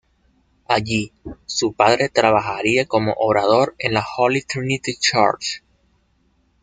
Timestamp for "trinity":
4.41-4.95